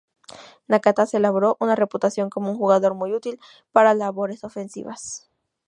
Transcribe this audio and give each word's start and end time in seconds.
Nakata 0.67 1.05
se 1.05 1.19
labró 1.19 1.57
una 1.59 1.75
reputación 1.75 2.31
como 2.31 2.49
un 2.49 2.57
jugador 2.57 2.95
muy 2.95 3.13
útil 3.13 3.39
para 3.71 3.93
labores 3.93 4.43
ofensivas. 4.43 5.29